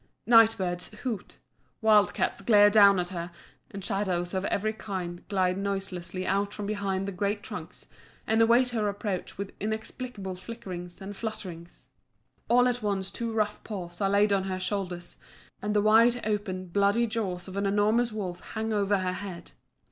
[0.25, 1.37] Night birds hoot;
[1.79, 3.29] wild cats glare down at her;
[3.69, 7.85] and shadows of every kind glide noiselessly out from behind the great trunks,
[8.25, 11.89] and await her approach with inexplicable flickerings and flutterings.
[12.49, 15.17] All at once two rough paws are laid on her shoulders,
[15.61, 19.51] and the wide open, bloody jaws of an enormous wolf hang over her head.